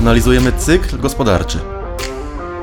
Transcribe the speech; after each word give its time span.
Analizujemy 0.00 0.52
cykl 0.52 0.98
gospodarczy. 0.98 1.58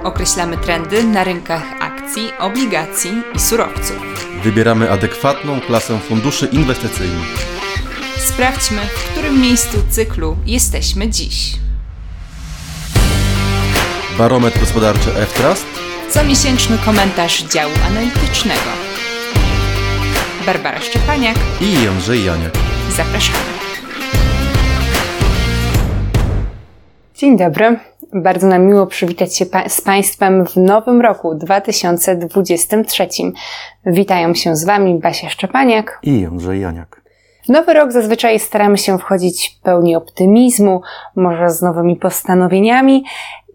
Określamy 0.04 0.58
trendy 0.58 1.04
na 1.04 1.24
rynkach 1.24 1.64
akcji, 1.80 2.32
obligacji 2.40 3.12
i 3.36 3.40
surowców. 3.40 3.98
Wybieramy 4.44 4.92
adekwatną 4.92 5.62
klasę 5.62 6.00
funduszy 6.00 6.46
inwestycyjnych. 6.46 7.48
Sprawdźmy, 8.20 8.82
w 8.82 9.12
którym 9.12 9.42
miejscu 9.42 9.78
cyklu 9.90 10.38
jesteśmy 10.46 11.10
dziś. 11.10 11.56
Barometr 14.18 14.60
gospodarczy 14.60 15.16
F-Trust. 15.16 15.66
Comiesięczny 16.10 16.78
komentarz 16.86 17.44
działu 17.44 17.74
analitycznego. 17.88 18.72
Barbara 20.46 20.82
Szczepaniak. 20.82 21.38
I 21.62 21.82
Jędrzej 21.84 22.26
Janiak. 22.26 22.54
Zapraszamy. 22.98 23.57
Dzień 27.18 27.38
dobry. 27.38 27.80
Bardzo 28.14 28.48
nam 28.48 28.66
miło 28.66 28.88
przywitać 28.88 29.38
się 29.38 29.46
pa 29.46 29.70
z 29.70 29.82
Państwem 29.82 30.46
w 30.46 30.56
nowym 30.56 31.02
roku 31.02 31.36
2023. 31.36 33.08
Witają 33.86 34.34
się 34.34 34.56
z 34.56 34.66
Wami 34.66 35.00
Basia 35.00 35.30
Szczepaniak 35.30 36.00
i 36.04 36.22
Jędrzej 36.22 36.62
Janiak. 36.62 37.02
W 37.46 37.50
nowy 37.50 37.74
rok 37.74 37.92
zazwyczaj 37.92 38.40
staramy 38.40 38.78
się 38.78 38.98
wchodzić 38.98 39.50
w 39.50 39.64
pełni 39.64 39.96
optymizmu, 39.96 40.82
może 41.16 41.50
z 41.50 41.62
nowymi 41.62 41.96
postanowieniami, 41.96 43.04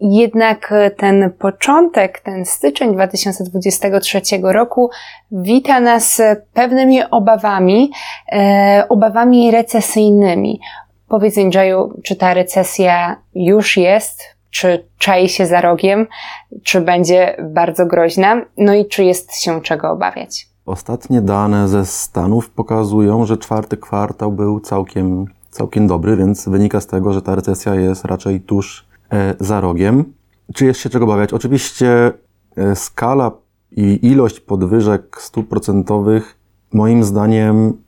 jednak 0.01 0.73
ten 0.97 1.31
początek, 1.39 2.19
ten 2.19 2.45
styczeń 2.45 2.93
2023 2.93 4.21
roku 4.43 4.89
wita 5.31 5.79
nas 5.79 6.21
pewnymi 6.53 7.03
obawami, 7.11 7.91
e, 8.31 8.85
obawami 8.89 9.51
recesyjnymi. 9.51 10.59
Powiedz 11.13 11.37
Andrzeju, 11.37 12.01
czy 12.03 12.15
ta 12.15 12.33
recesja 12.33 13.21
już 13.35 13.77
jest, 13.77 14.21
czy 14.49 14.85
czai 14.97 15.29
się 15.29 15.45
za 15.45 15.61
rogiem, 15.61 16.07
czy 16.63 16.81
będzie 16.81 17.37
bardzo 17.53 17.85
groźna, 17.85 18.41
no 18.57 18.73
i 18.73 18.85
czy 18.85 19.03
jest 19.03 19.35
się 19.35 19.61
czego 19.61 19.91
obawiać? 19.91 20.47
Ostatnie 20.65 21.21
dane 21.21 21.67
ze 21.67 21.85
Stanów 21.85 22.49
pokazują, 22.49 23.25
że 23.25 23.37
czwarty 23.37 23.77
kwartał 23.77 24.31
był 24.31 24.59
całkiem, 24.59 25.25
całkiem 25.49 25.87
dobry, 25.87 26.17
więc 26.17 26.49
wynika 26.49 26.81
z 26.81 26.87
tego, 26.87 27.13
że 27.13 27.21
ta 27.21 27.35
recesja 27.35 27.75
jest 27.75 28.05
raczej 28.05 28.41
tuż 28.41 28.85
e, 29.11 29.35
za 29.39 29.61
rogiem. 29.61 30.13
Czy 30.53 30.65
jest 30.65 30.79
się 30.79 30.89
czego 30.89 31.05
obawiać? 31.05 31.33
Oczywiście 31.33 32.11
e, 32.57 32.75
skala 32.75 33.31
i 33.71 33.99
ilość 34.07 34.39
podwyżek 34.39 35.17
stóp 35.19 35.49
procentowych 35.49 36.37
moim 36.73 37.03
zdaniem 37.03 37.83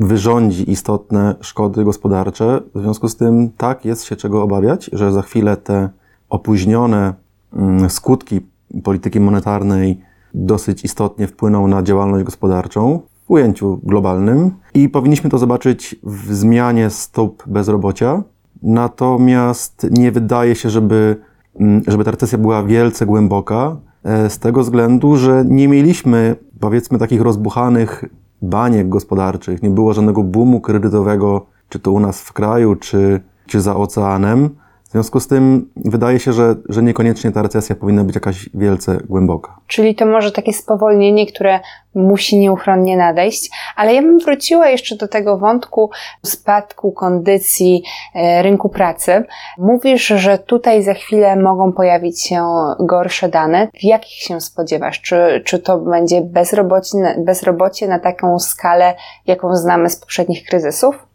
wyrządzi 0.00 0.70
istotne 0.70 1.34
szkody 1.40 1.84
gospodarcze. 1.84 2.60
W 2.74 2.80
związku 2.80 3.08
z 3.08 3.16
tym 3.16 3.50
tak 3.56 3.84
jest 3.84 4.04
się 4.04 4.16
czego 4.16 4.42
obawiać, 4.42 4.90
że 4.92 5.12
za 5.12 5.22
chwilę 5.22 5.56
te 5.56 5.88
opóźnione 6.28 7.14
mm, 7.52 7.90
skutki 7.90 8.40
polityki 8.82 9.20
monetarnej 9.20 10.00
dosyć 10.34 10.84
istotnie 10.84 11.26
wpłyną 11.26 11.68
na 11.68 11.82
działalność 11.82 12.24
gospodarczą 12.24 13.00
w 13.26 13.30
ujęciu 13.30 13.80
globalnym 13.82 14.50
i 14.74 14.88
powinniśmy 14.88 15.30
to 15.30 15.38
zobaczyć 15.38 15.96
w 16.02 16.34
zmianie 16.34 16.90
stóp 16.90 17.42
bezrobocia. 17.46 18.22
Natomiast 18.62 19.86
nie 19.90 20.12
wydaje 20.12 20.54
się, 20.54 20.70
żeby, 20.70 21.16
mm, 21.60 21.82
żeby 21.86 22.04
ta 22.04 22.10
recesja 22.10 22.38
była 22.38 22.62
wielce 22.62 23.06
głęboka, 23.06 23.76
e, 24.04 24.30
z 24.30 24.38
tego 24.38 24.60
względu, 24.60 25.16
że 25.16 25.44
nie 25.48 25.68
mieliśmy, 25.68 26.36
powiedzmy, 26.60 26.98
takich 26.98 27.20
rozbuchanych 27.20 28.04
baniek 28.44 28.88
gospodarczych, 28.88 29.62
nie 29.62 29.70
było 29.70 29.94
żadnego 29.94 30.22
boomu 30.22 30.60
kredytowego, 30.60 31.46
czy 31.68 31.78
to 31.78 31.92
u 31.92 32.00
nas 32.00 32.20
w 32.20 32.32
kraju, 32.32 32.76
czy, 32.76 33.20
czy 33.46 33.60
za 33.60 33.76
oceanem. 33.76 34.50
W 34.94 34.96
związku 34.96 35.20
z 35.20 35.28
tym 35.28 35.70
wydaje 35.76 36.18
się, 36.18 36.32
że, 36.32 36.54
że 36.68 36.82
niekoniecznie 36.82 37.32
ta 37.32 37.42
recesja 37.42 37.76
powinna 37.76 38.04
być 38.04 38.14
jakaś 38.14 38.48
wielce 38.54 38.98
głęboka. 39.08 39.56
Czyli 39.66 39.94
to 39.94 40.06
może 40.06 40.32
takie 40.32 40.52
spowolnienie, 40.52 41.26
które 41.26 41.60
musi 41.94 42.38
nieuchronnie 42.38 42.96
nadejść, 42.96 43.50
ale 43.76 43.94
ja 43.94 44.02
bym 44.02 44.18
wróciła 44.18 44.68
jeszcze 44.68 44.96
do 44.96 45.08
tego 45.08 45.38
wątku 45.38 45.90
spadku 46.22 46.92
kondycji 46.92 47.82
e, 48.14 48.42
rynku 48.42 48.68
pracy. 48.68 49.24
Mówisz, 49.58 50.06
że 50.06 50.38
tutaj 50.38 50.82
za 50.82 50.94
chwilę 50.94 51.36
mogą 51.36 51.72
pojawić 51.72 52.22
się 52.22 52.46
gorsze 52.80 53.28
dane. 53.28 53.68
W 53.80 53.84
jakich 53.84 54.22
się 54.22 54.40
spodziewasz? 54.40 55.00
Czy, 55.00 55.42
czy 55.44 55.58
to 55.58 55.78
będzie 55.78 56.20
bezrobocie, 56.20 56.98
bezrobocie 57.18 57.88
na 57.88 57.98
taką 57.98 58.38
skalę, 58.38 58.94
jaką 59.26 59.56
znamy 59.56 59.90
z 59.90 59.96
poprzednich 59.96 60.44
kryzysów? 60.44 61.13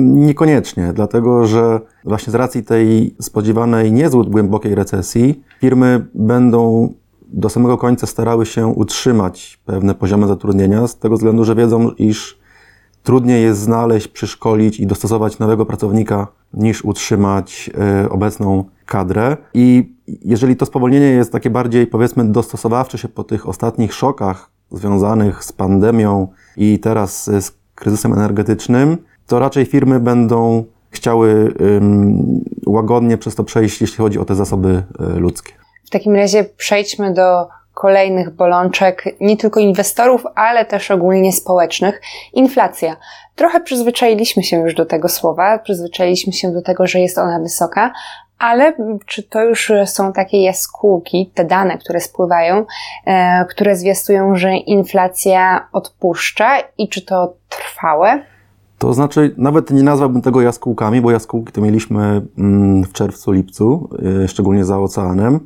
Niekoniecznie, 0.00 0.92
dlatego 0.92 1.46
że 1.46 1.80
właśnie 2.04 2.30
z 2.30 2.34
racji 2.34 2.64
tej 2.64 3.14
spodziewanej 3.20 3.92
niezbyt 3.92 4.28
głębokiej 4.28 4.74
recesji, 4.74 5.42
firmy 5.60 6.06
będą 6.14 6.92
do 7.32 7.48
samego 7.48 7.78
końca 7.78 8.06
starały 8.06 8.46
się 8.46 8.66
utrzymać 8.66 9.60
pewne 9.66 9.94
poziomy 9.94 10.26
zatrudnienia, 10.26 10.86
z 10.86 10.98
tego 10.98 11.16
względu, 11.16 11.44
że 11.44 11.54
wiedzą, 11.54 11.90
iż 11.90 12.40
trudniej 13.02 13.42
jest 13.42 13.60
znaleźć, 13.60 14.08
przyszkolić 14.08 14.80
i 14.80 14.86
dostosować 14.86 15.38
nowego 15.38 15.66
pracownika, 15.66 16.26
niż 16.54 16.84
utrzymać 16.84 17.70
e, 17.78 18.10
obecną 18.10 18.64
kadrę. 18.86 19.36
I 19.54 19.94
jeżeli 20.06 20.56
to 20.56 20.66
spowolnienie 20.66 21.06
jest 21.06 21.32
takie 21.32 21.50
bardziej, 21.50 21.86
powiedzmy, 21.86 22.24
dostosowawcze 22.24 22.98
się 22.98 23.08
po 23.08 23.24
tych 23.24 23.48
ostatnich 23.48 23.94
szokach 23.94 24.50
związanych 24.70 25.44
z 25.44 25.52
pandemią 25.52 26.28
i 26.56 26.78
teraz 26.78 27.24
z 27.24 27.52
kryzysem 27.74 28.12
energetycznym, 28.12 28.98
to 29.30 29.38
raczej 29.38 29.66
firmy 29.66 30.00
będą 30.00 30.64
chciały 30.90 31.54
łagodnie 32.66 33.18
przez 33.18 33.34
to 33.34 33.44
przejść, 33.44 33.80
jeśli 33.80 33.96
chodzi 33.96 34.18
o 34.18 34.24
te 34.24 34.34
zasoby 34.34 34.82
e, 35.00 35.04
ludzkie. 35.04 35.52
W 35.84 35.90
takim 35.90 36.16
razie 36.16 36.44
przejdźmy 36.44 37.14
do 37.14 37.48
kolejnych 37.74 38.30
bolączek, 38.30 39.04
nie 39.20 39.36
tylko 39.36 39.60
inwestorów, 39.60 40.22
ale 40.34 40.64
też 40.64 40.90
ogólnie 40.90 41.32
społecznych. 41.32 42.00
Inflacja. 42.32 42.96
Trochę 43.34 43.60
przyzwyczailiśmy 43.60 44.42
się 44.42 44.56
już 44.56 44.74
do 44.74 44.86
tego 44.86 45.08
słowa, 45.08 45.58
przyzwyczailiśmy 45.58 46.32
się 46.32 46.52
do 46.52 46.62
tego, 46.62 46.86
że 46.86 47.00
jest 47.00 47.18
ona 47.18 47.38
wysoka, 47.38 47.92
ale 48.38 48.72
czy 49.06 49.22
to 49.22 49.44
już 49.44 49.72
są 49.86 50.12
takie 50.12 50.42
jaskółki, 50.42 51.30
te 51.34 51.44
dane, 51.44 51.78
które 51.78 52.00
spływają, 52.00 52.66
e, 53.06 53.44
które 53.50 53.76
zwiastują, 53.76 54.36
że 54.36 54.56
inflacja 54.56 55.68
odpuszcza 55.72 56.58
i 56.78 56.88
czy 56.88 57.02
to 57.02 57.34
trwałe? 57.48 58.29
To 58.80 58.94
znaczy, 58.94 59.34
nawet 59.36 59.70
nie 59.70 59.82
nazwałbym 59.82 60.22
tego 60.22 60.40
jaskółkami, 60.40 61.00
bo 61.00 61.10
jaskółki 61.10 61.52
to 61.52 61.60
mieliśmy 61.60 62.22
mm, 62.38 62.84
w 62.84 62.92
czerwcu, 62.92 63.32
lipcu, 63.32 63.88
y, 64.24 64.28
szczególnie 64.28 64.64
za 64.64 64.78
oceanem. 64.78 65.40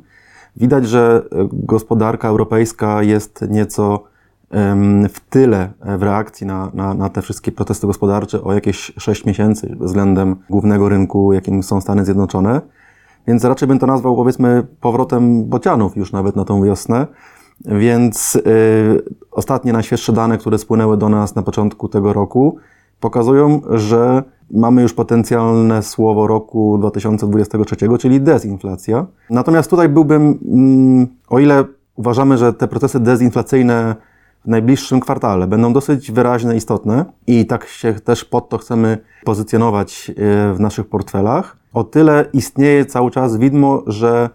Widać, 0.55 0.87
że 0.87 1.23
gospodarka 1.53 2.27
europejska 2.27 3.03
jest 3.03 3.45
nieco 3.49 4.03
w 5.09 5.19
tyle 5.29 5.69
w 5.97 6.03
reakcji 6.03 6.47
na, 6.47 6.71
na, 6.73 6.93
na, 6.93 7.09
te 7.09 7.21
wszystkie 7.21 7.51
protesty 7.51 7.87
gospodarcze 7.87 8.43
o 8.43 8.53
jakieś 8.53 8.91
6 8.97 9.25
miesięcy 9.25 9.75
względem 9.79 10.35
głównego 10.49 10.89
rynku, 10.89 11.33
jakim 11.33 11.63
są 11.63 11.81
Stany 11.81 12.05
Zjednoczone. 12.05 12.61
Więc 13.27 13.43
raczej 13.43 13.67
bym 13.67 13.79
to 13.79 13.87
nazwał, 13.87 14.15
powiedzmy, 14.15 14.67
powrotem 14.81 15.45
bocianów 15.45 15.97
już 15.97 16.11
nawet 16.11 16.35
na 16.35 16.45
tą 16.45 16.63
wiosnę. 16.63 17.07
Więc 17.65 18.37
ostatnie 19.31 19.73
najświeższe 19.73 20.13
dane, 20.13 20.37
które 20.37 20.57
spłynęły 20.57 20.97
do 20.97 21.09
nas 21.09 21.35
na 21.35 21.41
początku 21.41 21.89
tego 21.89 22.13
roku, 22.13 22.57
pokazują, 23.05 23.61
że 23.69 24.23
mamy 24.51 24.81
już 24.81 24.93
potencjalne 24.93 25.83
słowo 25.83 26.27
roku 26.27 26.77
2023, 26.77 27.75
czyli 27.99 28.21
dezinflacja. 28.21 29.05
Natomiast 29.29 29.69
tutaj 29.69 29.89
byłbym, 29.89 30.39
mm, 30.45 31.07
o 31.29 31.39
ile 31.39 31.63
uważamy, 31.95 32.37
że 32.37 32.53
te 32.53 32.67
procesy 32.67 32.99
dezinflacyjne 32.99 33.95
w 34.45 34.47
najbliższym 34.47 34.99
kwartale 34.99 35.47
będą 35.47 35.73
dosyć 35.73 36.11
wyraźne, 36.11 36.55
istotne 36.55 37.05
i 37.27 37.45
tak 37.45 37.67
się 37.67 37.93
też 37.93 38.25
pod 38.25 38.49
to 38.49 38.57
chcemy 38.57 38.97
pozycjonować 39.23 40.09
e, 40.09 40.13
w 40.53 40.59
naszych 40.59 40.87
portfelach, 40.87 41.57
o 41.73 41.83
tyle 41.83 42.25
istnieje 42.33 42.85
cały 42.85 43.11
czas 43.11 43.37
widmo, 43.37 43.83
że 43.87 44.29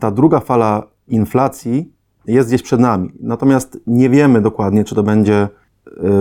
ta 0.00 0.10
druga 0.10 0.40
fala 0.40 0.82
inflacji 1.08 1.92
jest 2.26 2.48
gdzieś 2.48 2.62
przed 2.62 2.80
nami. 2.80 3.12
Natomiast 3.20 3.80
nie 3.86 4.10
wiemy 4.10 4.40
dokładnie, 4.40 4.84
czy 4.84 4.94
to 4.94 5.02
będzie 5.02 5.48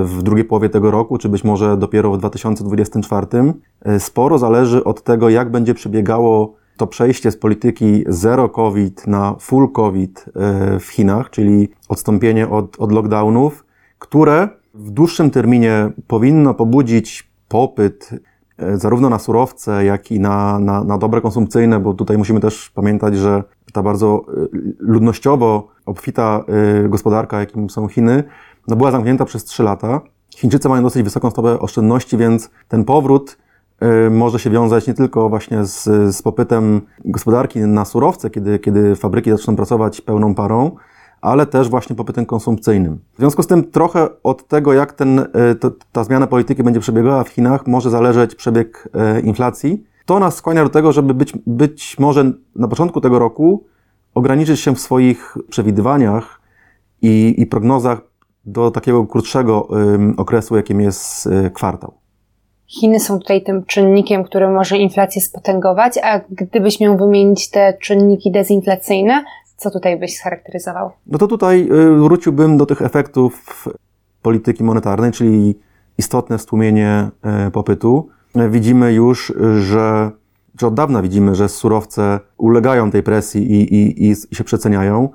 w 0.03 0.23
drugiej 0.23 0.45
połowie 0.45 0.69
tego 0.69 0.91
roku, 0.91 1.17
czy 1.17 1.29
być 1.29 1.43
może 1.43 1.77
dopiero 1.77 2.11
w 2.11 2.17
2024. 2.17 3.27
E, 3.81 3.99
sporo 3.99 4.37
zależy 4.37 4.83
od 4.83 5.03
tego, 5.03 5.29
jak 5.29 5.51
będzie 5.51 5.73
przebiegało 5.73 6.53
to 6.77 6.87
przejście 6.87 7.31
z 7.31 7.37
polityki 7.37 8.03
zero 8.07 8.49
COVID 8.49 9.07
na 9.07 9.35
full 9.39 9.71
COVID 9.71 10.25
e, 10.35 10.79
w 10.79 10.85
Chinach, 10.85 11.29
czyli 11.29 11.69
odstąpienie 11.89 12.49
od, 12.49 12.79
od 12.79 12.91
lockdownów, 12.91 13.65
które 13.99 14.49
w 14.73 14.91
dłuższym 14.91 15.29
terminie 15.29 15.91
powinno 16.07 16.53
pobudzić 16.53 17.29
popyt 17.47 18.09
zarówno 18.75 19.09
na 19.09 19.19
surowce, 19.19 19.85
jak 19.85 20.11
i 20.11 20.19
na, 20.19 20.59
na, 20.59 20.83
na 20.83 20.97
dobre 20.97 21.21
konsumpcyjne, 21.21 21.79
bo 21.79 21.93
tutaj 21.93 22.17
musimy 22.17 22.39
też 22.39 22.69
pamiętać, 22.69 23.17
że 23.17 23.43
ta 23.73 23.83
bardzo 23.83 24.25
ludnościowo 24.79 25.67
obfita 25.85 26.43
gospodarka, 26.89 27.39
jakim 27.39 27.69
są 27.69 27.87
Chiny, 27.87 28.23
no 28.67 28.75
była 28.75 28.91
zamknięta 28.91 29.25
przez 29.25 29.45
3 29.45 29.63
lata. 29.63 30.01
Chińczycy 30.35 30.69
mają 30.69 30.83
dosyć 30.83 31.03
wysoką 31.03 31.31
stopę 31.31 31.59
oszczędności, 31.59 32.17
więc 32.17 32.49
ten 32.67 32.83
powrót 32.85 33.37
może 34.11 34.39
się 34.39 34.49
wiązać 34.49 34.87
nie 34.87 34.93
tylko 34.93 35.29
właśnie 35.29 35.65
z, 35.65 35.83
z 36.15 36.21
popytem 36.21 36.81
gospodarki 37.05 37.59
na 37.59 37.85
surowce, 37.85 38.29
kiedy, 38.29 38.59
kiedy 38.59 38.95
fabryki 38.95 39.31
zaczną 39.31 39.55
pracować 39.55 40.01
pełną 40.01 40.35
parą, 40.35 40.71
ale 41.21 41.45
też 41.45 41.69
właśnie 41.69 41.95
popytem 41.95 42.25
konsumpcyjnym. 42.25 42.99
W 43.13 43.17
związku 43.17 43.43
z 43.43 43.47
tym 43.47 43.71
trochę 43.71 44.07
od 44.23 44.47
tego, 44.47 44.73
jak 44.73 44.93
ten, 44.93 45.25
to, 45.59 45.71
ta 45.91 46.03
zmiana 46.03 46.27
polityki 46.27 46.63
będzie 46.63 46.79
przebiegała 46.79 47.23
w 47.23 47.29
Chinach, 47.29 47.67
może 47.67 47.89
zależeć 47.89 48.35
przebieg 48.35 48.89
inflacji. 49.23 49.83
To 50.05 50.19
nas 50.19 50.35
skłania 50.35 50.63
do 50.63 50.69
tego, 50.69 50.91
żeby 50.91 51.13
być, 51.13 51.33
być 51.47 51.99
może 51.99 52.31
na 52.55 52.67
początku 52.67 53.01
tego 53.01 53.19
roku 53.19 53.65
ograniczyć 54.13 54.59
się 54.59 54.75
w 54.75 54.79
swoich 54.79 55.37
przewidywaniach 55.49 56.41
i, 57.01 57.35
i 57.37 57.45
prognozach 57.45 58.01
do 58.45 58.71
takiego 58.71 59.05
krótszego 59.05 59.67
okresu, 60.17 60.55
jakim 60.55 60.81
jest 60.81 61.25
y, 61.25 61.51
kwartał. 61.51 61.93
Chiny 62.67 62.99
są 62.99 63.19
tutaj 63.19 63.43
tym 63.43 63.65
czynnikiem, 63.65 64.23
który 64.23 64.49
może 64.49 64.77
inflację 64.77 65.21
spotęgować, 65.21 65.97
a 66.03 66.19
gdybyś 66.29 66.79
miał 66.79 66.97
wymienić 66.97 67.49
te 67.49 67.77
czynniki 67.81 68.31
dezinflacyjne, 68.31 69.23
co 69.57 69.71
tutaj 69.71 69.99
byś 69.99 70.17
scharakteryzował? 70.17 70.91
No 71.07 71.17
to 71.17 71.27
tutaj 71.27 71.69
y, 71.71 71.95
wróciłbym 71.95 72.57
do 72.57 72.65
tych 72.65 72.81
efektów 72.81 73.65
polityki 74.21 74.63
monetarnej, 74.63 75.11
czyli 75.11 75.59
istotne 75.97 76.39
stłumienie 76.39 77.09
y, 77.47 77.51
popytu. 77.51 78.09
Widzimy 78.49 78.93
już, 78.93 79.33
że, 79.59 80.11
że 80.59 80.67
od 80.67 80.73
dawna 80.73 81.01
widzimy, 81.01 81.35
że 81.35 81.49
surowce 81.49 82.19
ulegają 82.37 82.91
tej 82.91 83.03
presji 83.03 83.51
i, 83.51 83.75
i, 83.75 84.11
i 84.11 84.15
się 84.35 84.43
przeceniają. 84.43 85.09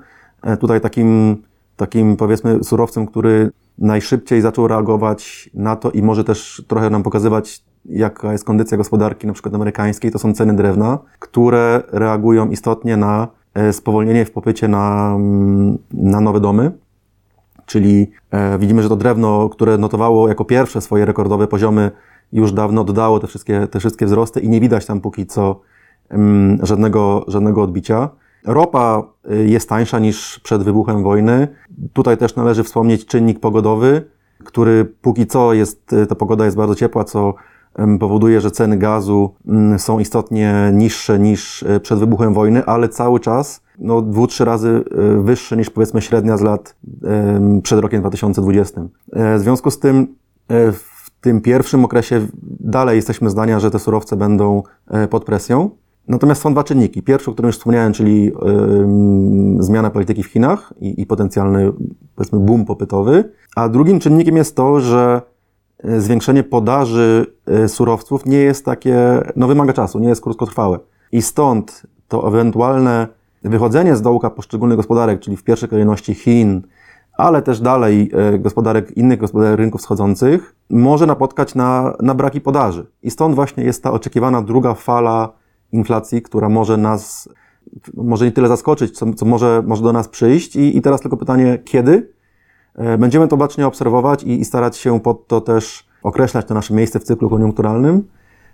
Tutaj 0.59 0.81
takim 0.81 1.37
takim 1.75 2.17
powiedzmy 2.17 2.63
surowcem, 2.63 3.07
który 3.07 3.51
najszybciej 3.77 4.41
zaczął 4.41 4.67
reagować 4.67 5.49
na 5.53 5.75
to 5.75 5.91
i 5.91 6.01
może 6.01 6.23
też 6.23 6.63
trochę 6.67 6.89
nam 6.89 7.03
pokazywać, 7.03 7.63
jaka 7.85 8.31
jest 8.31 8.45
kondycja 8.45 8.77
gospodarki, 8.77 9.27
na 9.27 9.33
przykład 9.33 9.55
amerykańskiej, 9.55 10.11
to 10.11 10.19
są 10.19 10.33
ceny 10.33 10.55
drewna, 10.55 10.99
które 11.19 11.83
reagują 11.91 12.49
istotnie 12.49 12.97
na 12.97 13.27
spowolnienie 13.71 14.25
w 14.25 14.31
popycie 14.31 14.67
na, 14.67 15.13
mm, 15.15 15.77
na 15.93 16.21
nowe 16.21 16.39
domy. 16.39 16.71
Czyli 17.65 18.11
e, 18.31 18.59
widzimy, 18.59 18.83
że 18.83 18.89
to 18.89 18.95
drewno, 18.95 19.49
które 19.49 19.77
notowało 19.77 20.27
jako 20.27 20.45
pierwsze 20.45 20.81
swoje 20.81 21.05
rekordowe 21.05 21.47
poziomy, 21.47 21.91
już 22.33 22.51
dawno 22.51 22.83
dodało 22.83 23.19
te 23.19 23.27
wszystkie, 23.27 23.67
te 23.67 23.79
wszystkie 23.79 24.05
wzrosty 24.05 24.39
i 24.39 24.49
nie 24.49 24.61
widać 24.61 24.85
tam 24.85 25.01
póki 25.01 25.25
co 25.25 25.61
mm, 26.09 26.65
żadnego, 26.65 27.25
żadnego 27.27 27.61
odbicia. 27.61 28.09
Ropa 28.45 29.03
y, 29.31 29.47
jest 29.47 29.69
tańsza 29.69 29.99
niż 29.99 30.39
przed 30.39 30.63
wybuchem 30.63 31.03
wojny. 31.03 31.47
Tutaj 31.93 32.17
też 32.17 32.35
należy 32.35 32.63
wspomnieć 32.63 33.05
czynnik 33.05 33.39
pogodowy, 33.39 34.05
który 34.43 34.85
póki 34.85 35.27
co 35.27 35.53
jest, 35.53 35.95
ta 36.09 36.15
pogoda 36.15 36.45
jest 36.45 36.57
bardzo 36.57 36.75
ciepła, 36.75 37.03
co 37.03 37.33
powoduje, 37.99 38.41
że 38.41 38.51
ceny 38.51 38.77
gazu 38.77 39.33
mm, 39.47 39.79
są 39.79 39.99
istotnie 39.99 40.71
niższe 40.73 41.19
niż 41.19 41.63
y, 41.63 41.79
przed 41.79 41.99
wybuchem 41.99 42.33
wojny, 42.33 42.65
ale 42.65 42.89
cały 42.89 43.19
czas 43.19 43.61
no, 43.79 44.01
dwu, 44.01 44.27
trzy 44.27 44.45
razy 44.45 44.83
wyższe 45.19 45.57
niż 45.57 45.69
powiedzmy 45.69 46.01
średnia 46.01 46.37
z 46.37 46.41
lat 46.41 46.75
przed 47.63 47.79
rokiem 47.79 48.01
2020. 48.01 48.81
E, 49.13 49.37
w 49.37 49.41
związku 49.41 49.71
z 49.71 49.79
tym 49.79 50.15
w 50.49 51.09
tym 51.21 51.41
pierwszym 51.41 51.85
okresie 51.85 52.27
dalej 52.59 52.95
jesteśmy 52.95 53.29
zdania, 53.29 53.59
że 53.59 53.71
te 53.71 53.79
surowce 53.79 54.15
będą 54.15 54.63
e, 54.87 55.07
pod 55.07 55.25
presją. 55.25 55.69
Natomiast 56.07 56.41
są 56.41 56.51
dwa 56.51 56.63
czynniki. 56.63 57.01
Pierwszy, 57.01 57.29
o 57.31 57.33
którym 57.33 57.47
już 57.47 57.57
wspomniałem, 57.57 57.93
czyli 57.93 58.23
yy, 58.23 58.33
zmiana 59.59 59.89
polityki 59.89 60.23
w 60.23 60.27
Chinach 60.27 60.73
i, 60.79 61.01
i 61.01 61.05
potencjalny, 61.05 61.71
powiedzmy, 62.15 62.39
boom 62.39 62.65
popytowy. 62.65 63.29
A 63.55 63.69
drugim 63.69 63.99
czynnikiem 63.99 64.37
jest 64.37 64.55
to, 64.55 64.79
że 64.79 65.21
zwiększenie 65.83 66.43
podaży 66.43 67.25
y, 67.63 67.67
surowców 67.67 68.25
nie 68.25 68.37
jest 68.37 68.65
takie, 68.65 69.21
no 69.35 69.47
wymaga 69.47 69.73
czasu, 69.73 69.99
nie 69.99 70.09
jest 70.09 70.21
krótkotrwałe. 70.21 70.79
I 71.11 71.21
stąd 71.21 71.83
to 72.07 72.27
ewentualne 72.27 73.07
wychodzenie 73.43 73.95
z 73.95 74.01
dołka 74.01 74.29
poszczególnych 74.29 74.77
gospodarek, 74.77 75.19
czyli 75.19 75.37
w 75.37 75.43
pierwszej 75.43 75.69
kolejności 75.69 76.13
Chin, 76.13 76.61
ale 77.17 77.41
też 77.41 77.59
dalej 77.59 78.11
y, 78.35 78.39
gospodarek, 78.39 78.97
innych 78.97 79.19
gospodarek 79.19 79.57
rynków 79.57 79.81
wschodzących, 79.81 80.55
może 80.69 81.05
napotkać 81.05 81.55
na, 81.55 81.93
na 82.01 82.15
braki 82.15 82.41
podaży. 82.41 82.85
I 83.03 83.11
stąd 83.11 83.35
właśnie 83.35 83.63
jest 83.63 83.83
ta 83.83 83.91
oczekiwana 83.91 84.41
druga 84.41 84.73
fala 84.73 85.31
inflacji, 85.71 86.21
która 86.21 86.49
może 86.49 86.77
nas, 86.77 87.29
może 87.93 88.25
nie 88.25 88.31
tyle 88.31 88.47
zaskoczyć, 88.47 88.97
co, 88.97 89.13
co 89.13 89.25
może, 89.25 89.63
może 89.65 89.83
do 89.83 89.93
nas 89.93 90.07
przyjść. 90.07 90.55
I, 90.55 90.77
I 90.77 90.81
teraz 90.81 91.01
tylko 91.01 91.17
pytanie, 91.17 91.59
kiedy? 91.65 92.13
E, 92.75 92.97
będziemy 92.97 93.27
to 93.27 93.37
bacznie 93.37 93.67
obserwować 93.67 94.23
i, 94.23 94.39
i 94.39 94.45
starać 94.45 94.77
się 94.77 94.99
pod 94.99 95.27
to 95.27 95.41
też 95.41 95.87
określać 96.03 96.45
to 96.45 96.53
nasze 96.53 96.73
miejsce 96.73 96.99
w 96.99 97.03
cyklu 97.03 97.29
koniunkturalnym. 97.29 98.07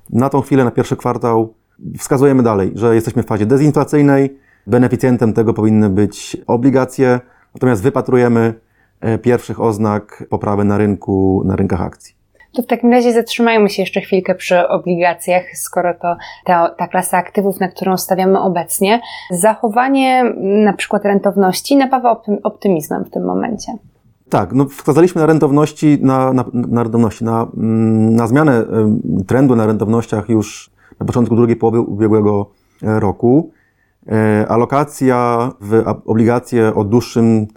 Na 0.10 0.30
tą 0.30 0.42
chwilę, 0.42 0.63
na 0.63 0.71
pierwszy 0.71 0.98
kwartał, 0.98 1.54
wskazujemy 1.98 2.44
dalej, 2.44 2.71
że 2.75 2.95
jesteśmy 2.95 3.24
w 3.24 3.27
fazie 3.27 3.45
dezinflacyjnej. 3.45 4.38
Beneficjentem 4.68 5.33
tego 5.33 5.54
powinny 5.54 5.89
być 5.89 6.38
obligacje, 6.48 7.19
natomiast 7.56 7.83
wypatrujemy 7.83 8.54
e, 9.01 9.18
pierwszych 9.18 9.62
oznak 9.62 10.24
poprawy 10.30 10.63
na 10.63 10.77
rynku, 10.77 11.44
na 11.45 11.56
rynkach 11.56 11.81
akcji. 11.81 12.19
To 12.54 12.62
w 12.62 12.65
takim 12.65 12.92
razie 12.92 13.13
zatrzymajmy 13.13 13.69
się 13.69 13.81
jeszcze 13.81 14.01
chwilkę 14.01 14.36
przy 14.36 14.68
obligacjach, 14.68 15.44
skoro 15.54 15.94
to 15.94 16.18
ta, 16.45 16.69
ta 16.69 16.88
klasa 16.88 17.18
aktywów, 17.18 17.60
na 17.60 17.68
którą 17.68 17.98
stawiamy 17.98 18.39
obecnie. 18.39 19.01
Zachowanie 19.31 20.24
na 20.38 20.74
przykład 20.74 21.06
rentowności 21.06 21.77
napawa 21.77 22.22
optymizmem 22.44 23.06
w 23.06 23.10
tym 23.10 23.24
momencie. 23.25 23.72
Tak, 24.29 24.53
no 24.53 24.65
wskazaliśmy 24.65 25.21
na 25.21 25.27
rentowności, 25.27 25.97
na, 26.01 26.33
na, 26.33 26.45
na, 26.53 26.83
rentowności, 26.83 27.23
na, 27.23 27.47
mm, 27.57 28.15
na 28.15 28.27
zmianę 28.27 28.65
trendu 29.27 29.55
na 29.55 29.65
rentownościach 29.65 30.29
już 30.29 30.71
na 30.99 31.05
początku 31.05 31.35
drugiej 31.35 31.55
połowy 31.55 31.81
ubiegłego 31.81 32.49
e, 32.83 32.99
roku. 32.99 33.51
E, 34.07 34.45
alokacja 34.47 35.51
w 35.61 35.83
obligacje 36.05 36.75
o 36.75 36.83
dłuższym 36.83 37.47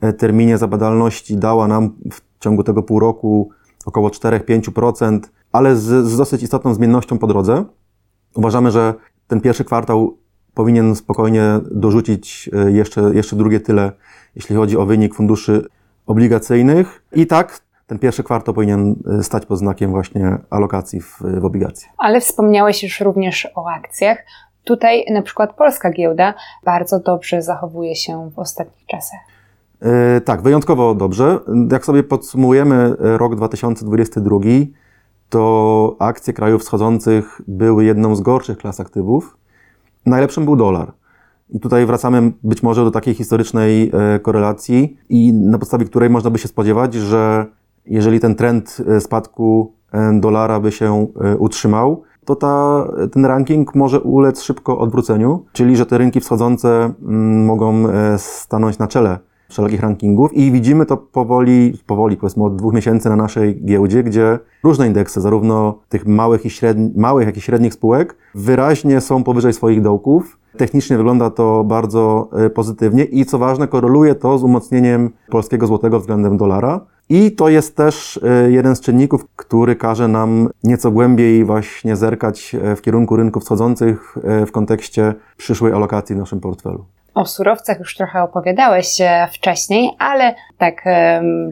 e, 0.00 0.12
terminie 0.12 0.58
zabadalności 0.58 1.36
dała 1.36 1.68
nam 1.68 1.90
w 2.12 2.20
ciągu 2.40 2.62
tego 2.62 2.82
pół 2.82 3.00
roku 3.00 3.50
około 3.84 4.08
4-5%, 4.08 5.20
ale 5.52 5.76
z, 5.76 6.06
z 6.06 6.16
dosyć 6.16 6.42
istotną 6.42 6.74
zmiennością 6.74 7.18
po 7.18 7.26
drodze. 7.26 7.64
Uważamy, 8.34 8.70
że 8.70 8.94
ten 9.26 9.40
pierwszy 9.40 9.64
kwartał 9.64 10.18
powinien 10.54 10.96
spokojnie 10.96 11.60
dorzucić 11.70 12.50
jeszcze, 12.66 13.10
jeszcze 13.14 13.36
drugie 13.36 13.60
tyle, 13.60 13.92
jeśli 14.36 14.56
chodzi 14.56 14.76
o 14.76 14.86
wynik 14.86 15.14
funduszy 15.14 15.66
obligacyjnych. 16.06 17.02
I 17.12 17.26
tak 17.26 17.60
ten 17.86 17.98
pierwszy 17.98 18.22
kwartał 18.22 18.54
powinien 18.54 18.96
e, 19.18 19.22
stać 19.22 19.46
pod 19.46 19.58
znakiem 19.58 19.90
właśnie 19.90 20.38
alokacji 20.50 21.00
w, 21.00 21.18
w 21.40 21.44
obligacje. 21.44 21.88
Ale 21.98 22.20
wspomniałeś 22.20 22.82
już 22.82 23.00
również 23.00 23.48
o 23.54 23.70
akcjach. 23.70 24.18
Tutaj 24.64 25.04
na 25.10 25.22
przykład 25.22 25.54
polska 25.54 25.90
giełda 25.90 26.34
bardzo 26.64 27.00
dobrze 27.00 27.42
zachowuje 27.42 27.96
się 27.96 28.30
w 28.30 28.38
ostatnich 28.38 28.86
czasach. 28.86 29.20
E, 29.80 30.20
tak, 30.20 30.42
wyjątkowo 30.42 30.94
dobrze. 30.94 31.38
Jak 31.72 31.84
sobie 31.84 32.02
podsumujemy 32.02 32.74
e, 32.74 33.18
rok 33.18 33.36
2022, 33.36 34.38
to 35.28 35.96
akcje 35.98 36.32
krajów 36.32 36.62
wschodzących 36.62 37.40
były 37.48 37.84
jedną 37.84 38.16
z 38.16 38.20
gorszych 38.20 38.58
klas 38.58 38.80
aktywów. 38.80 39.36
Najlepszym 40.06 40.44
był 40.44 40.56
dolar. 40.56 40.92
I 41.52 41.60
tutaj 41.60 41.86
wracamy 41.86 42.32
być 42.42 42.62
może 42.62 42.84
do 42.84 42.90
takiej 42.90 43.14
historycznej 43.14 43.90
e, 43.94 44.18
korelacji, 44.18 44.96
i 45.08 45.32
na 45.32 45.58
podstawie 45.58 45.84
której 45.84 46.10
można 46.10 46.30
by 46.30 46.38
się 46.38 46.48
spodziewać, 46.48 46.94
że 46.94 47.46
jeżeli 47.86 48.20
ten 48.20 48.34
trend 48.34 48.78
spadku 49.00 49.72
dolara 50.12 50.60
by 50.60 50.72
się 50.72 51.06
utrzymał, 51.38 52.02
to 52.24 52.36
ta, 52.36 52.86
ten 53.12 53.24
ranking 53.24 53.74
może 53.74 54.00
ulec 54.00 54.42
szybko 54.42 54.78
odwróceniu, 54.78 55.44
czyli 55.52 55.76
że 55.76 55.86
te 55.86 55.98
rynki 55.98 56.20
wschodzące 56.20 56.92
mm, 57.02 57.44
mogą 57.44 57.84
stanąć 58.16 58.78
na 58.78 58.86
czele 58.86 59.18
wszelkich 59.52 59.80
rankingów 59.80 60.34
i 60.34 60.52
widzimy 60.52 60.86
to 60.86 60.96
powoli, 60.96 61.78
powoli 61.86 62.16
powiedzmy 62.16 62.44
od 62.44 62.56
dwóch 62.56 62.74
miesięcy 62.74 63.08
na 63.08 63.16
naszej 63.16 63.64
giełdzie, 63.64 64.02
gdzie 64.02 64.38
różne 64.64 64.86
indeksy, 64.86 65.20
zarówno 65.20 65.78
tych 65.88 66.06
małych, 66.06 66.46
i 66.46 66.50
średni, 66.50 66.90
małych 66.96 67.26
jak 67.26 67.36
i 67.36 67.40
średnich 67.40 67.74
spółek, 67.74 68.16
wyraźnie 68.34 69.00
są 69.00 69.24
powyżej 69.24 69.52
swoich 69.52 69.82
dołków. 69.82 70.38
Technicznie 70.56 70.96
wygląda 70.96 71.30
to 71.30 71.64
bardzo 71.64 72.28
e, 72.32 72.50
pozytywnie 72.50 73.04
i 73.04 73.24
co 73.24 73.38
ważne, 73.38 73.68
koreluje 73.68 74.14
to 74.14 74.38
z 74.38 74.44
umocnieniem 74.44 75.10
polskiego 75.28 75.66
złotego 75.66 76.00
względem 76.00 76.36
dolara. 76.36 76.80
I 77.08 77.32
to 77.32 77.48
jest 77.48 77.76
też 77.76 78.20
e, 78.22 78.50
jeden 78.50 78.76
z 78.76 78.80
czynników, 78.80 79.24
który 79.36 79.76
każe 79.76 80.08
nam 80.08 80.48
nieco 80.64 80.90
głębiej 80.90 81.44
właśnie 81.44 81.96
zerkać 81.96 82.54
e, 82.54 82.76
w 82.76 82.82
kierunku 82.82 83.16
rynków 83.16 83.42
wschodzących 83.42 84.16
w 84.46 84.52
kontekście 84.52 85.14
przyszłej 85.36 85.72
alokacji 85.72 86.16
w 86.16 86.18
naszym 86.18 86.40
portfelu. 86.40 86.84
O 87.14 87.26
surowcach 87.26 87.78
już 87.78 87.96
trochę 87.96 88.22
opowiadałeś 88.22 89.00
e, 89.00 89.28
wcześniej, 89.32 89.90
ale 89.98 90.34
tak 90.58 90.84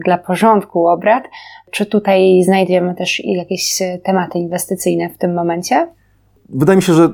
dla 0.05 0.17
porządku 0.17 0.87
obrad, 0.87 1.23
czy 1.71 1.85
tutaj 1.85 2.43
znajdziemy 2.43 2.95
też 2.95 3.21
jakieś 3.25 3.81
e, 3.81 3.97
tematy 3.97 4.39
inwestycyjne 4.39 5.09
w 5.09 5.17
tym 5.17 5.33
momencie? 5.33 5.87
Wydaje 6.49 6.75
mi 6.75 6.83
się, 6.83 6.93
że 6.93 7.09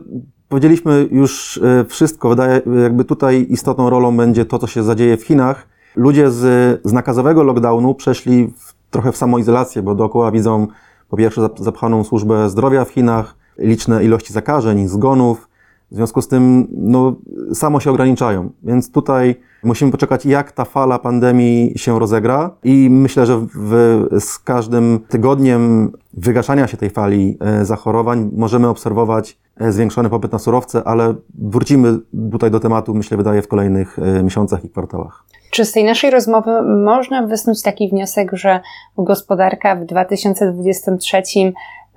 powiedzieliśmy 0.49 1.07
już 1.11 1.57
e, 1.63 1.85
wszystko. 1.85 2.29
Wydaje, 2.29 2.61
jakby 2.83 3.05
tutaj 3.05 3.45
istotną 3.49 3.89
rolą 3.89 4.17
będzie 4.17 4.45
to, 4.45 4.59
co 4.59 4.67
się 4.67 4.83
zadzieje 4.83 5.17
w 5.17 5.23
Chinach. 5.23 5.67
Ludzie 5.95 6.31
z, 6.31 6.81
z 6.85 6.93
nakazowego 6.93 7.43
lockdownu 7.43 7.95
przeszli 7.95 8.47
w, 8.47 8.91
trochę 8.91 9.11
w 9.11 9.17
samoizolację, 9.17 9.81
bo 9.81 9.95
dookoła 9.95 10.31
widzą 10.31 10.67
po 11.09 11.17
pierwsze 11.17 11.41
zapchaną 11.59 12.03
służbę 12.03 12.49
zdrowia 12.49 12.85
w 12.85 12.89
Chinach, 12.89 13.35
liczne 13.57 14.03
ilości 14.03 14.33
zakażeń, 14.33 14.87
zgonów. 14.87 15.49
W 15.91 15.95
związku 15.95 16.21
z 16.21 16.27
tym, 16.27 16.67
no, 16.71 17.15
samo 17.53 17.79
się 17.79 17.91
ograniczają. 17.91 18.49
Więc 18.63 18.91
tutaj 18.91 19.35
musimy 19.63 19.91
poczekać, 19.91 20.25
jak 20.25 20.51
ta 20.51 20.65
fala 20.65 20.99
pandemii 20.99 21.73
się 21.77 21.99
rozegra 21.99 22.55
i 22.63 22.87
myślę, 22.91 23.25
że 23.25 23.47
w, 23.55 24.03
z 24.19 24.39
każdym 24.39 24.99
tygodniem 25.09 25.91
wygaszania 26.13 26.67
się 26.67 26.77
tej 26.77 26.89
fali 26.89 27.37
e, 27.39 27.65
zachorowań 27.65 28.29
możemy 28.33 28.67
obserwować 28.67 29.37
e, 29.57 29.71
zwiększony 29.71 30.09
popyt 30.09 30.31
na 30.31 30.39
surowce, 30.39 30.83
ale 30.83 31.15
wrócimy 31.39 31.97
tutaj 32.31 32.51
do 32.51 32.59
tematu, 32.59 32.93
myślę, 32.93 33.17
wydaje 33.17 33.41
w 33.41 33.47
kolejnych 33.47 33.99
e, 33.99 34.23
miesiącach 34.23 34.65
i 34.65 34.69
kwartałach. 34.69 35.23
Czy 35.51 35.65
z 35.65 35.71
tej 35.71 35.83
naszej 35.83 36.11
rozmowy 36.11 36.61
można 36.61 37.27
wysnuć 37.27 37.61
taki 37.61 37.89
wniosek, 37.89 38.29
że 38.33 38.59
gospodarka 38.97 39.75
w 39.75 39.85
2023 39.85 41.21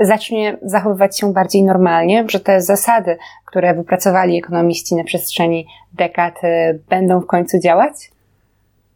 zacznie 0.01 0.59
zachowywać 0.63 1.19
się 1.19 1.33
bardziej 1.33 1.63
normalnie, 1.63 2.25
że 2.29 2.41
te 2.41 2.61
zasady, 2.61 3.17
które 3.45 3.75
wypracowali 3.75 4.39
ekonomiści 4.39 4.95
na 4.97 5.05
przestrzeni 5.05 5.67
dekad, 5.93 6.45
y, 6.45 6.81
będą 6.89 7.21
w 7.21 7.27
końcu 7.27 7.59
działać? 7.59 8.11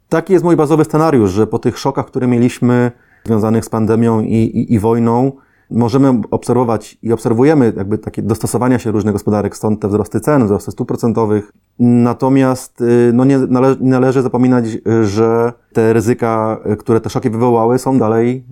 Taki 0.08 0.32
jest 0.32 0.44
mój 0.44 0.56
bazowy 0.56 0.84
scenariusz, 0.84 1.30
że 1.30 1.46
po 1.46 1.58
tych 1.58 1.78
szokach, 1.78 2.06
które 2.06 2.26
mieliśmy 2.26 2.90
związanych 3.24 3.64
z 3.64 3.68
pandemią 3.68 4.20
i, 4.20 4.34
i, 4.34 4.74
i 4.74 4.78
wojną, 4.78 5.32
możemy 5.70 6.20
obserwować 6.30 6.98
i 7.02 7.12
obserwujemy 7.12 7.72
jakby 7.76 7.98
takie 7.98 8.22
dostosowania 8.22 8.78
się 8.78 8.90
różnych 8.90 9.12
gospodarek, 9.12 9.56
stąd 9.56 9.80
te 9.80 9.88
wzrosty 9.88 10.20
cen, 10.20 10.44
wzrosty 10.44 10.70
stóp 10.70 10.88
procentowych. 10.88 11.52
Natomiast 11.78 12.80
y, 12.80 13.10
no 13.14 13.24
nie, 13.24 13.38
nale, 13.38 13.76
należy 13.80 14.22
zapominać, 14.22 14.64
że 15.02 15.52
te 15.72 15.92
ryzyka, 15.92 16.58
które 16.78 17.00
te 17.00 17.10
szoki 17.10 17.30
wywołały, 17.30 17.78
są 17.78 17.98
dalej 17.98 18.44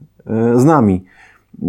y, 0.55 0.61
z 0.61 0.65
nami. 0.65 1.05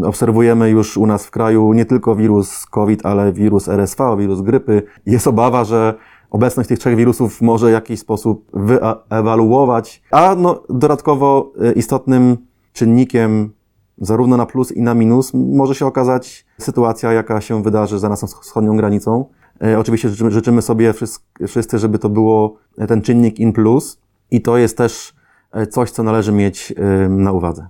Obserwujemy 0.03 0.69
już 0.69 0.97
u 0.97 1.05
nas 1.05 1.25
w 1.25 1.31
kraju 1.31 1.73
nie 1.73 1.85
tylko 1.85 2.15
wirus 2.15 2.65
COVID, 2.65 3.05
ale 3.05 3.33
wirus 3.33 3.67
RSV, 3.67 4.17
wirus 4.17 4.41
grypy. 4.41 4.83
Jest 5.05 5.27
obawa, 5.27 5.63
że 5.63 5.93
obecność 6.31 6.69
tych 6.69 6.79
trzech 6.79 6.95
wirusów 6.95 7.41
może 7.41 7.67
w 7.67 7.71
jakiś 7.71 7.99
sposób 7.99 8.51
wyewaluować, 8.53 10.01
a 10.11 10.35
no, 10.35 10.63
dodatkowo 10.69 11.51
y, 11.69 11.73
istotnym 11.73 12.37
czynnikiem 12.73 13.51
zarówno 13.97 14.37
na 14.37 14.45
plus 14.45 14.71
i 14.71 14.81
na 14.81 14.93
minus 14.93 15.31
może 15.33 15.75
się 15.75 15.85
okazać 15.85 16.45
sytuacja, 16.59 17.13
jaka 17.13 17.41
się 17.41 17.63
wydarzy 17.63 17.99
za 17.99 18.09
naszą 18.09 18.27
wschodnią 18.27 18.77
granicą. 18.77 19.25
E, 19.63 19.79
oczywiście 19.79 20.09
życzymy, 20.09 20.61
sobie 20.61 20.93
wszyscy, 21.47 21.79
żeby 21.79 21.99
to 21.99 22.09
było 22.09 22.55
ten 22.87 23.01
czynnik 23.01 23.39
in 23.39 23.53
plus 23.53 24.01
i 24.31 24.41
to 24.41 24.57
jest 24.57 24.77
też 24.77 25.13
coś, 25.69 25.91
co 25.91 26.03
należy 26.03 26.31
mieć 26.31 26.73
na 27.09 27.31
uwadze. 27.31 27.67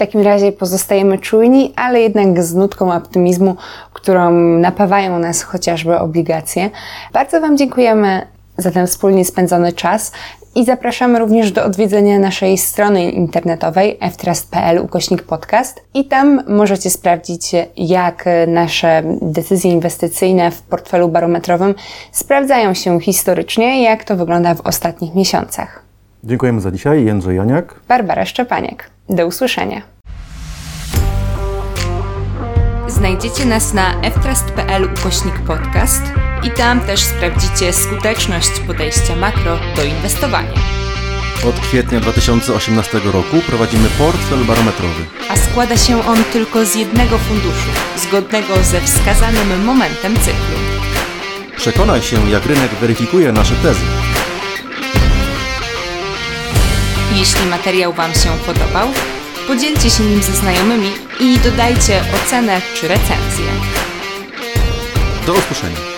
W 0.00 0.02
takim 0.02 0.20
razie 0.20 0.52
pozostajemy 0.52 1.18
czujni, 1.18 1.72
ale 1.76 2.00
jednak 2.00 2.42
z 2.42 2.54
nutką 2.54 2.92
optymizmu, 2.92 3.56
którą 3.92 4.30
napawają 4.40 5.18
nas 5.18 5.42
chociażby 5.42 5.98
obligacje. 5.98 6.70
Bardzo 7.12 7.40
Wam 7.40 7.56
dziękujemy 7.56 8.26
za 8.58 8.70
ten 8.70 8.86
wspólnie 8.86 9.24
spędzony 9.24 9.72
czas 9.72 10.12
i 10.54 10.64
zapraszamy 10.64 11.18
również 11.18 11.52
do 11.52 11.64
odwiedzenia 11.64 12.18
naszej 12.18 12.58
strony 12.58 13.10
internetowej 13.10 13.98
ftrust.pl 14.12 14.78
ukośnik 14.78 15.22
podcast 15.22 15.82
i 15.94 16.04
tam 16.04 16.42
możecie 16.48 16.90
sprawdzić, 16.90 17.52
jak 17.76 18.24
nasze 18.46 19.02
decyzje 19.22 19.70
inwestycyjne 19.72 20.50
w 20.50 20.62
portfelu 20.62 21.08
barometrowym 21.08 21.74
sprawdzają 22.12 22.74
się 22.74 23.00
historycznie, 23.00 23.82
jak 23.82 24.04
to 24.04 24.16
wygląda 24.16 24.54
w 24.54 24.60
ostatnich 24.60 25.14
miesiącach. 25.14 25.82
Dziękujemy 26.24 26.60
za 26.60 26.70
dzisiaj. 26.70 27.04
Jędrzej 27.04 27.36
Janiak. 27.36 27.80
Barbara 27.88 28.24
Szczepaniak. 28.24 28.90
Do 29.10 29.26
usłyszenia. 29.26 29.82
Znajdziecie 32.88 33.44
nas 33.46 33.74
na 33.74 33.94
ftrust.pl 34.10 34.84
ukośnik 34.84 35.34
podcast 35.38 36.02
i 36.42 36.50
tam 36.50 36.80
też 36.80 37.00
sprawdzicie 37.00 37.72
skuteczność 37.72 38.60
podejścia 38.66 39.16
makro 39.16 39.58
do 39.76 39.84
inwestowania. 39.84 40.52
Od 41.48 41.60
kwietnia 41.60 42.00
2018 42.00 42.98
roku 42.98 43.36
prowadzimy 43.46 43.88
portfel 43.98 44.44
barometrowy. 44.44 45.04
A 45.30 45.36
składa 45.36 45.76
się 45.76 46.06
on 46.06 46.24
tylko 46.32 46.64
z 46.64 46.74
jednego 46.74 47.18
funduszu, 47.18 47.70
zgodnego 47.96 48.56
ze 48.62 48.80
wskazanym 48.80 49.64
momentem 49.64 50.16
cyklu. 50.16 50.56
Przekonaj 51.56 52.02
się, 52.02 52.30
jak 52.30 52.46
rynek 52.46 52.70
weryfikuje 52.70 53.32
nasze 53.32 53.54
tezy. 53.54 53.80
Jeśli 57.20 57.46
materiał 57.46 57.92
Wam 57.92 58.14
się 58.14 58.30
podobał, 58.46 58.88
podzielcie 59.46 59.90
się 59.90 60.02
nim 60.02 60.22
ze 60.22 60.32
znajomymi 60.32 60.90
i 61.20 61.38
dodajcie 61.38 62.02
ocenę 62.14 62.60
czy 62.74 62.88
recenzję. 62.88 63.46
Do 65.26 65.32
usłyszenia. 65.32 65.89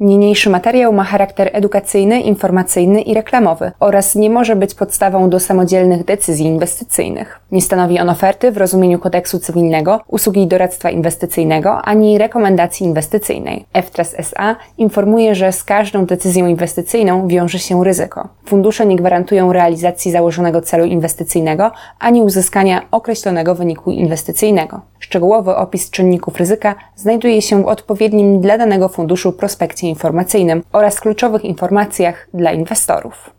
Niniejszy 0.00 0.50
materiał 0.50 0.92
ma 0.92 1.04
charakter 1.04 1.50
edukacyjny, 1.52 2.20
informacyjny 2.20 3.00
i 3.00 3.14
reklamowy 3.14 3.72
oraz 3.80 4.14
nie 4.14 4.30
może 4.30 4.56
być 4.56 4.74
podstawą 4.74 5.30
do 5.30 5.40
samodzielnych 5.40 6.04
decyzji 6.04 6.46
inwestycyjnych. 6.46 7.40
Nie 7.52 7.62
stanowi 7.62 7.98
on 7.98 8.08
oferty 8.08 8.52
w 8.52 8.56
rozumieniu 8.56 8.98
kodeksu 8.98 9.38
cywilnego, 9.38 10.00
usługi 10.08 10.46
doradztwa 10.46 10.90
inwestycyjnego 10.90 11.82
ani 11.82 12.18
rekomendacji 12.18 12.86
inwestycyjnej. 12.86 13.64
FTRAS 13.82 14.14
SA 14.18 14.56
informuje, 14.78 15.34
że 15.34 15.52
z 15.52 15.64
każdą 15.64 16.06
decyzją 16.06 16.46
inwestycyjną 16.46 17.28
wiąże 17.28 17.58
się 17.58 17.84
ryzyko. 17.84 18.28
Fundusze 18.46 18.86
nie 18.86 18.96
gwarantują 18.96 19.52
realizacji 19.52 20.12
założonego 20.12 20.60
celu 20.60 20.84
inwestycyjnego 20.84 21.70
ani 21.98 22.22
uzyskania 22.22 22.82
określonego 22.90 23.54
wyniku 23.54 23.90
inwestycyjnego. 23.90 24.80
Szczegółowy 24.98 25.56
opis 25.56 25.90
czynników 25.90 26.36
ryzyka 26.36 26.74
znajduje 26.96 27.42
się 27.42 27.62
w 27.62 27.66
odpowiednim 27.66 28.40
dla 28.40 28.58
danego 28.58 28.88
funduszu 28.88 29.32
prospekcie 29.32 29.85
informacyjnym 29.88 30.62
oraz 30.72 31.00
kluczowych 31.00 31.44
informacjach 31.44 32.28
dla 32.34 32.52
inwestorów. 32.52 33.35